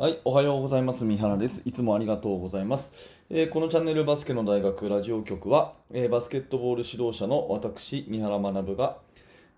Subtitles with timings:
[0.00, 1.04] はい、おはようございます。
[1.04, 1.60] 三原です。
[1.64, 2.94] いつもありがとうございます。
[3.30, 8.98] えーこのチャンネルバスケの大学ラジオ局は、えーバスケットボール指導者の私、三原学が、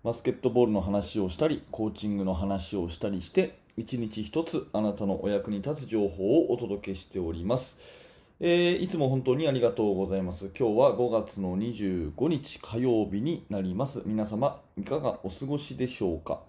[0.03, 7.79] バスケットボールの話をしたり、コーチングの話をしたりして、一日一つあなたのお役に立つ情報をお届けしております。
[8.39, 10.49] えーいつも本当にありがとうございます。
[10.57, 14.01] 今日は5月の25日火曜日になります。
[14.07, 16.39] 皆様、いかがお過ごしでしょうか？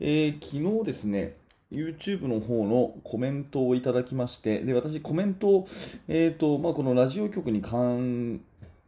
[0.00, 1.36] え昨日ですね、
[1.70, 5.68] YouTube の方のコメントをいただきまして、で私、コメントを、
[6.08, 8.40] えーとまあ、このラジオ局に関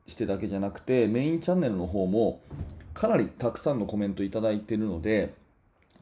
[0.06, 2.40] してだけじゃなくて、メインチャンネルの方も
[2.94, 5.34] かなりたくさんのコメントいただいているので、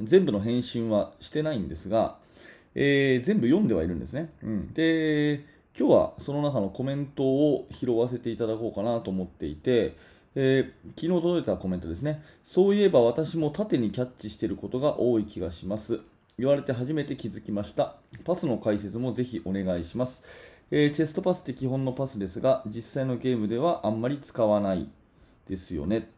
[0.00, 2.16] 全部の返信はしてないんですが、
[2.74, 4.30] えー全部読んではいるんですね。
[4.42, 5.44] うん、で、
[5.76, 9.96] 今日はその中のコメントを拾わせていただこうかなと思っていて、
[10.36, 12.22] えー昨日届いたコメントですね。
[12.44, 16.00] そういえば私も縦にキャッチしていることが多い気がします。
[16.38, 17.96] 言われて初めて気づきました。
[18.24, 20.22] パスの解説もぜひお願いします。
[20.70, 24.88] えーチェストパスって基本のパスですが、実際のゲームではあんまり使わない
[25.48, 26.10] ですよね。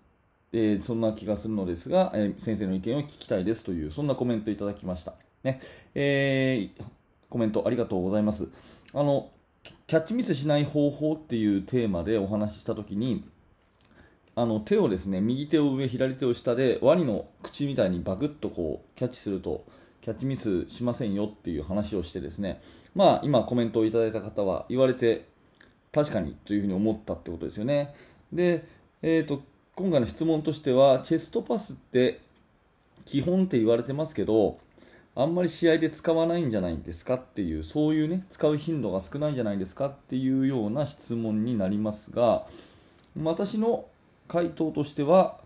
[0.53, 5.14] えーそんな気がするのですが、えー先生の意見を聞きたいですという、そんなコメントいただきました。
[5.42, 5.62] ね
[5.94, 6.83] えー
[7.31, 8.48] コメントありがとうございます。
[8.92, 9.31] あの
[9.87, 13.25] キャッチミスしない方法っていうテーマでお話ししたときに、
[14.34, 19.64] あの手をですね右手を上、左手を下でワニの口みたいにバクッとこうキャッチすると
[20.01, 22.61] キャッチミスしませんよっていう話をしてですね、
[22.95, 25.27] まあ、今コメントをいただいた方は言われて
[25.93, 27.95] 確かにというふうに思ったってことですよね。
[28.33, 28.65] で、
[29.03, 29.43] えー、と
[29.75, 32.21] 今回の質問としてはチェストパスって
[33.05, 34.59] 基本って言われてますけど
[35.17, 42.47] あんまり試合で使わないんじゃないですかっていうそういうね使う頻度が少ないんじゃないですかっていうような質問になりますが
[43.21, 43.87] 私の
[44.28, 45.39] 回答としては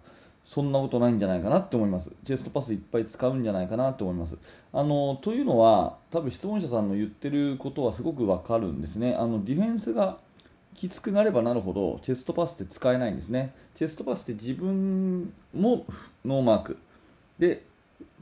[0.45, 2.13] そんなことないんじゃないかなって思います。
[2.23, 4.37] チェストパスいっぱい使うんじゃないかなと思います。
[4.75, 9.15] あのというのは、多分質問者さんの言ってることはすごくわかるんですね。
[9.15, 10.19] あのディフェンスが
[10.75, 13.55] きつくなればなるほど、チェストパスって使えないんですね。
[13.75, 15.87] チェストパスって自分も
[16.25, 16.79] ノーマーク。
[17.39, 17.65] で、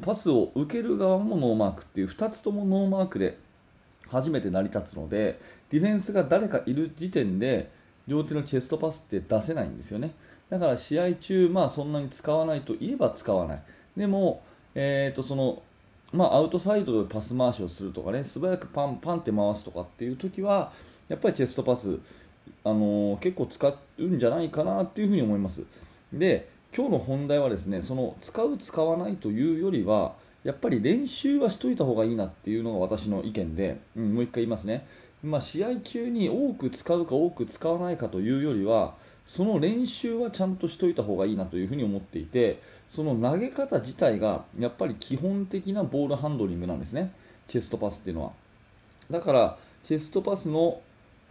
[0.01, 3.37] パスを受ける側もノーマークっていう2つともノーマークで
[4.09, 7.71] 初めて成り立つので、ディフェンスが誰かいる時点で、
[8.07, 10.13] 両手のチェストパスって出せないんですよね。
[10.53, 13.63] だから試合中、まあ、そんなに使わないといえば使わない。
[13.97, 14.43] でも、
[14.75, 15.63] えーとその
[16.13, 20.71] まあ、アウトサイドでパス回しをするとかね、素早くパンパンって回すとかっていう時は、
[21.09, 21.99] やっぱりチェストパス、
[22.65, 25.65] あのー結構使うんじゃないかなっていうふに思います。
[26.13, 30.13] で、今日の本題はですね、その使う、使わないというよりは、
[30.45, 34.87] やっぱり練習はしといた方がいいなっていうのが私の意見で、うん、もう一回言いますね。
[35.23, 38.95] まあ、試合中に多く使うか多く使わないかというよりは、
[39.25, 47.13] その練習はちゃんとしといた方がいいなというふに思っていて、その投げ方自体がやっぱり基本的なボールハンドリングなんですね、
[47.47, 48.33] チェストパスっていうのは。
[49.11, 50.81] だから、チェストパスの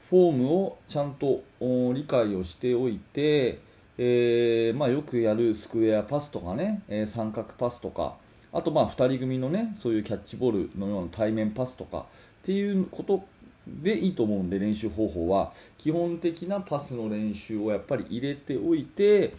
[0.09, 3.59] フォームをちゃんと理解をしておいて、
[3.97, 8.15] えーまあ、よくやるスクエアパスとかね、え三角パスとか、
[8.53, 12.03] あとまあ2人組のね、そういうキャッチボールのような対面パスとかっ
[12.43, 13.23] ていうこと
[13.67, 19.33] でいいと思うんで、練習方法は、基本的なパスの練習をやっぱり入れておいて、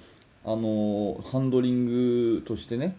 [0.45, 2.97] あのハンドリングとしてね、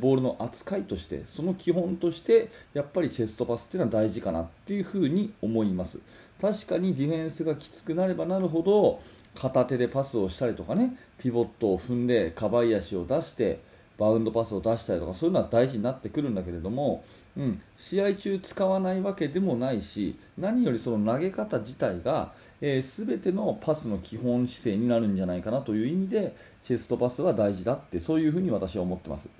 [0.00, 6.00] ボールの扱いとして、その基本として、やっぱりチェストパスっていうのは大事かなっていうふうに思います。
[6.40, 9.00] 確かにディフェンスがきつくなればなるほど、
[9.34, 13.60] 片手でパスをしたりとかね、ピボットを踏んで、かばい足を出して、
[13.98, 17.04] バウンドパスを出したりとかそういうのは大事になってくるんだけれども、
[17.36, 29.30] うん、試合中使わないわけでもないし何よりその投げ方自体が、えー、全てのパスの基本姿勢になるんじゃないかなという意味でチェストパスは大事だってそういうふうに私は思ってます。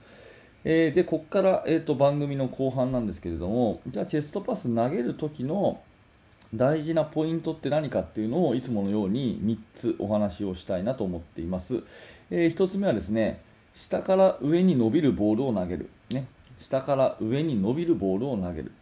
[0.64, 5.80] えーでここから、えー、と番組の後半なんですけれどもじゃあチェストパス投げる時の
[6.54, 11.82] 大事なポイントって何かっていうのをいつものように3つお話をしたいなと思っています、
[12.30, 13.40] え1つ目はですね
[13.76, 16.26] 下から上に伸びるボールを投げる、ね、
[16.59, 18.72] 下から上に伸びるボールを投げる。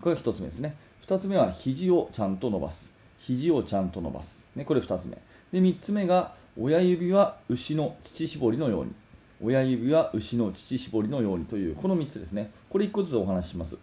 [0.00, 0.76] これが1つ目ですね。
[1.04, 2.94] 2つ目は肘をちゃんと伸ばす。
[3.18, 5.18] 肘をちゃんと伸ばす、ね、これ2つ目。
[5.52, 8.92] で3つ目が親指は牛の乳搾りのように。
[9.42, 12.52] 親指は牛の乳搾りのようにというこの3つですね。
[12.70, 13.76] これ1個ずつお話しします、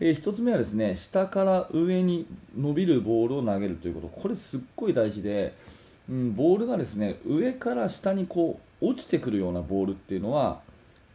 [0.00, 2.26] え1つ目はですね下から上に
[2.56, 4.08] 伸びるボールを投げるということ。
[4.08, 5.54] これすっごい大事で、
[6.08, 10.60] うん、ボールがですね上から下にこう落ちてくるようなボールっていうのは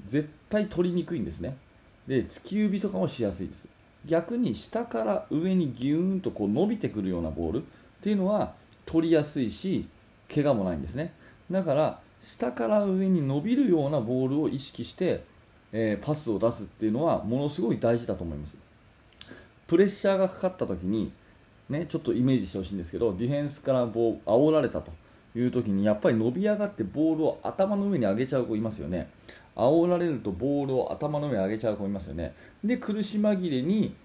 [0.06, 1.58] 絶対取りにくいんですね。
[2.08, 3.68] で突き指とかもしやすいです。
[4.06, 7.62] 逆に下から上にギューンとこう伸びてくるようなボールっ
[8.02, 8.54] ていうのは
[8.86, 9.88] 取りやすいし
[10.34, 11.14] 怪我もないんですね。
[11.50, 15.24] だから下から上に伸びるようなボールを意識して、
[15.72, 18.58] えーパスを出すっていうのはものすごい大事だと思います。
[19.68, 21.12] プレッシャーがかかった時に、
[21.70, 24.92] ね、ちょっとイメージしてほしいんですけどディフェンスからボー煽られたと
[25.36, 29.10] いう時にやっぱり伸び上がってボールを頭の上に上げちゃう子いますよね。
[29.56, 32.34] 煽られるとボールを頭の上に上げちゃう子いますよね。
[32.64, 33.96] で苦し紛れに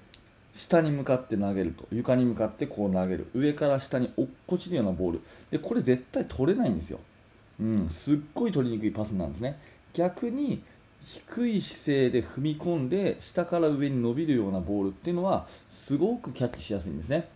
[0.54, 3.26] 下に向かって投げると床に向かってこう投げる。
[3.34, 5.20] 上から下に落っこちるようなボール。
[5.50, 7.00] でこれ絶対取れないんですよ、
[7.60, 9.58] うん、すっごい取りにくいパスなんですね。
[9.92, 10.62] 逆に
[11.04, 17.28] 低い姿勢で踏み込んで下から上に伸びるようなボールっていうのはすごくキャッチしやすいんですね。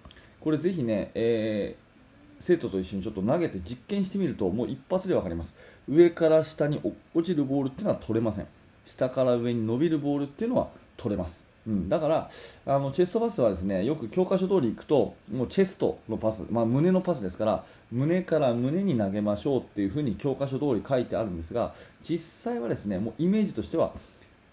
[0.43, 1.93] これぜひね、えー、
[2.41, 5.57] 生徒と一緒にちょっと投げて実験してみるともう一発で分かります。
[5.89, 6.81] 上から下に
[7.15, 8.47] 落ちるボールっていうのは取れません。
[8.85, 11.47] 下から上に伸びるボールっていうのは取れます。
[11.65, 12.31] うん、だから
[12.67, 21.73] あのチェストパスはですねよく教科書通り行くともうチェストのパス、まあ、胸のパスですから胸から胸に投げましょうっていうふうに教科書通り書いてあるんですが
[22.03, 23.93] 実際はですねもうイメージとしては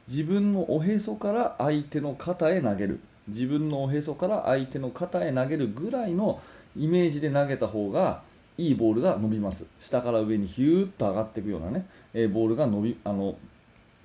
[0.08, 3.00] 自分のおへそから相手の肩へ投げる。
[3.30, 6.42] 自分のおへそから相手の肩へ投げるぐらいの
[6.78, 8.22] イメージで投げた方が
[8.58, 9.66] いいボールが伸びます。
[9.80, 13.38] 下から上にヒューッと上がっていくようなね、えボールが伸びあの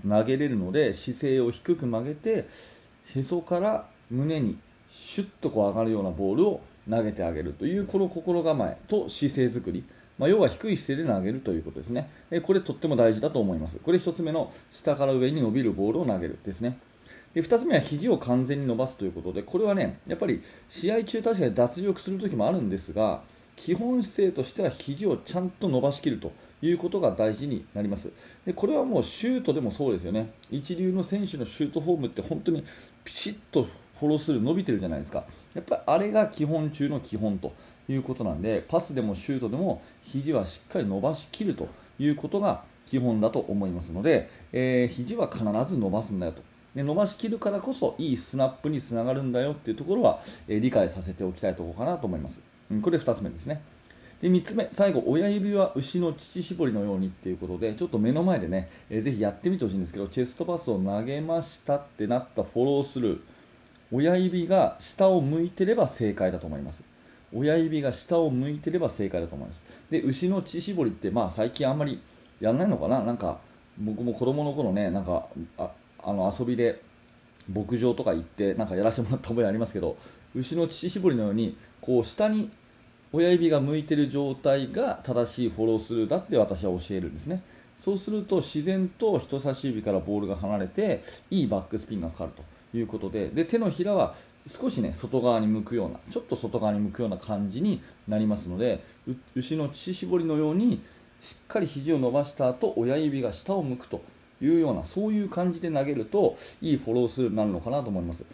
[0.09, 2.47] 投げれるので姿勢を低く曲げて
[3.15, 9.85] へそから胸にシュッとこう上がるようなボールを投げてあげるというこの心構えと姿勢作り、
[10.19, 12.09] まあ、要は低い姿勢で投げるということですね。
[12.31, 13.79] えこれとっても大事だと思います。
[13.79, 16.79] これ1つ目の下から上に伸びるボールを投げるですね。
[17.34, 23.22] で2つ目は肘を完全に伸ばすということでこれはねやっぱり試合中確かに脱力する時もあるんですが
[23.56, 26.32] 基本姿勢としては肘をちゃんと伸ばしきると
[26.62, 28.12] いうことが大事になります。
[28.46, 30.31] でこれはもうシュートでもそうですよね。
[30.50, 32.64] 一流の選手のシュートフォームって本当に
[33.04, 33.64] ピシッと
[34.00, 35.25] フォロースルー伸びてるじゃないですか。
[35.54, 37.52] やっぱりあれが基本中の基本と
[37.88, 46.42] いうことなんでパスでもシュートでも肘はしっかり伸ばしきるということが基本だと思いますので、えー、肘は必ず伸ばすんだよと。
[46.75, 52.41] で伸ばしきるからこそいいスナップにつながるんだよっていうところは、え、理解させておきたいところかなと思います、
[52.71, 53.62] うん、これ2つ目ですね
[54.21, 63.21] で3つ目、最後、親指は牛の乳搾りのようにっていうことで、ちょっと目の前でね、えー、ぜひやってみてほしいんですけど、チェストパスを投げましたってなったフォロースルー、
[63.93, 66.85] 親指が下を向いてれば正解だと思います。
[67.35, 69.62] 親指が下を向いてれば正解だと思います。
[69.91, 72.00] で、牛の乳搾りって、まあ最近あんまり
[72.41, 73.03] やらないのかな？
[73.03, 73.38] なんか、
[73.79, 75.26] 僕も子供の頃ね、なんか、
[75.59, 75.71] あ
[76.04, 76.82] あの遊びで
[77.52, 79.96] 牧場とか行って、なんかやらせてもらった覚えありますけど、
[80.34, 82.50] 牛の乳搾りのように、こう下に
[83.12, 87.42] 親指が向いてる状態が正しいフォロースルーだって私は教えるんですね。
[87.76, 92.30] そうすると自然と人差し指からボールが離れていいバックスピンがかかる
[92.72, 94.14] ということでで手のひらは
[94.46, 98.84] 少しね外側に向くようなちょっと外側に向くような感じになりますので
[99.34, 100.82] 牛の乳搾りのように
[101.20, 104.02] しっかり肘を伸ばした後親指が下を向くと
[104.40, 108.25] いうようなそういう感じで投げるといいフォロースルーになるのかなと思います。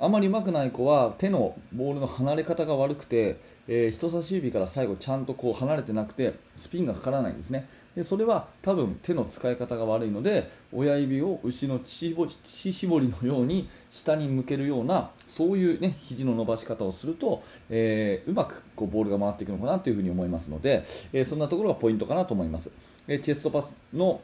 [0.00, 7.68] あまり上手くない子は手のボールの離れ方が悪くて、えー、人差し指から最後ちゃんとこう離れてなくてスピンがかからないんですね。
[7.96, 22.70] でそれは多分手の使い方が悪いので親指を牛の乳搾りのように下に向けるようなそういう、ね、肘の伸ばし方をすると、えー、うまくこうボールが回っていくのかなというふに思いますので、えー、そんなところがポイントかなと思います、
[23.08, 24.20] えチェストパスの、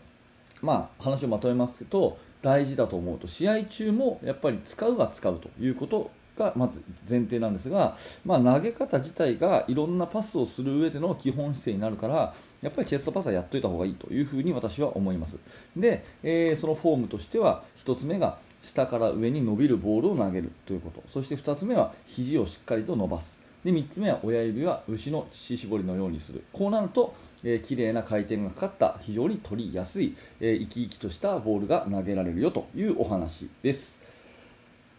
[0.65, 15.39] まあ、話をまとめますと大事だと思うと試合中もやっぱり使うは使うということがまず前提なんですが、まあ、投げ方自体がいろんなパスをする上での基本姿勢になるからやっぱりチェストパスはやっておいた方がいいというふうに私は思います。
[15.77, 21.03] で、えー、そのフォームとしては1つ目が下から上に伸びるボールを投げるということ。
[21.07, 23.41] そして2つ目は肘をしっかりと伸ばす。
[23.65, 26.43] で3つ目は親指は牛の乳搾りのようにする。
[26.53, 33.99] こうなるとえー、綺麗な回転がかかった非常に取りやすい、えー、生き生きとしたボールが投げられるよというお話です。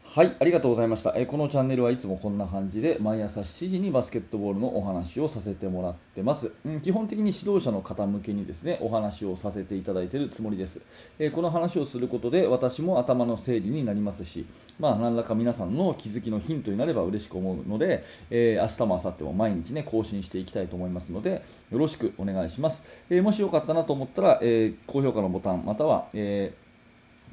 [0.07, 1.13] はい、ありがとうございました。
[1.17, 6.53] えこのチャンネルはいつもこんな感じで毎朝7時にバスケットボールのお話をさせてもらってます。
[6.63, 10.81] うん、基本的に指導者の方向けにですね、お話をさせていただいているつもりです。
[11.19, 14.45] えこの話をすることで私も頭の整理になりますし、
[14.79, 22.85] まあ何らか皆さんの気づきのヒントになれば嬉しく思うので、えー、明日も明後日も毎日ね、更新していきたいと思いますので、よろしくお願いします。
[23.09, 26.64] えー、もしよかったなと思ったら、えー、高評価のボタン、または、えー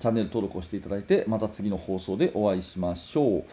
[0.02, 3.44] チャンネル登録をしていただいてまた次の放送でお会いしましょう。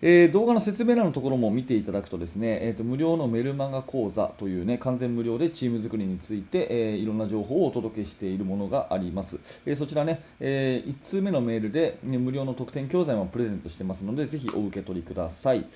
[0.00, 15.66] えー、動画の説明欄のところも見ていただくとですね、えーと、無料のメルマガ講座という、ね、完全無料でチーム作りについて、えー、いろんな情報をお届けしているものがあります、えー、そちらね、え1通目のメールで、ね、無料の特典教材もプレゼントしてますのでぜひお受け取りください。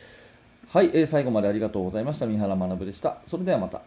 [0.68, 2.26] はい、え最後までありがとうございました。
[2.26, 3.18] 三原学でした。
[3.26, 3.82] それではまた。